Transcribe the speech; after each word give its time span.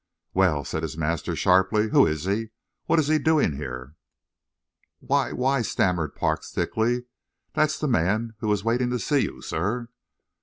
"Well," 0.33 0.65
said 0.65 0.81
his 0.81 0.97
master, 0.97 1.35
sharply. 1.35 1.89
"Who 1.89 2.07
is 2.07 2.23
he? 2.25 2.49
What 2.87 2.97
is 2.97 3.07
he 3.07 3.19
doing 3.19 3.57
here?" 3.57 3.93
"Why 4.97 5.31
why," 5.31 5.61
stammered 5.61 6.15
Parks, 6.15 6.51
thickly, 6.51 7.05
"that's 7.53 7.77
the 7.77 7.87
man 7.87 8.33
who 8.39 8.47
was 8.47 8.63
waiting 8.63 8.89
to 8.89 8.97
see 8.97 9.19
you, 9.19 9.43
sir." 9.43 9.89